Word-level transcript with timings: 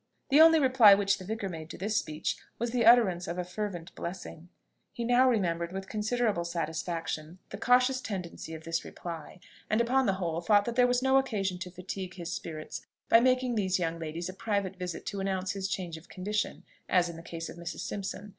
The 0.29 0.41
only 0.41 0.57
reply 0.59 0.95
which 0.95 1.19
the 1.19 1.23
vicar 1.23 1.47
made 1.47 1.69
to 1.69 1.77
this 1.77 1.95
speech 1.95 2.35
was 2.57 2.71
the 2.71 2.87
utterance 2.87 3.27
of 3.27 3.37
a 3.37 3.43
fervent 3.43 3.93
blessing. 3.93 4.49
He 4.91 5.03
now 5.03 5.29
remembered 5.29 5.71
with 5.71 5.87
considerable 5.87 6.43
satisfaction 6.43 7.37
the 7.51 7.59
cautious 7.59 8.01
tendency 8.01 8.55
of 8.55 8.63
this 8.63 8.83
reply, 8.83 9.39
and, 9.69 9.79
upon 9.79 10.07
the 10.07 10.13
whole, 10.13 10.41
thought 10.41 10.65
that 10.65 10.75
there 10.75 10.87
was 10.87 11.03
no 11.03 11.17
occasion 11.17 11.59
to 11.59 11.69
fatigue 11.69 12.15
his 12.15 12.33
spirits 12.33 12.81
by 13.09 13.19
making 13.19 13.53
these 13.53 13.77
young 13.77 13.99
ladies 13.99 14.27
a 14.27 14.33
private 14.33 14.75
visit 14.75 15.05
to 15.05 15.19
announce 15.19 15.51
his 15.51 15.67
change 15.69 15.97
of 15.97 16.09
condition, 16.09 16.63
as 16.89 17.07
in 17.07 17.15
the 17.15 17.21
case 17.21 17.47
of 17.47 17.57
Mrs. 17.57 17.81
Simpson. 17.81 18.29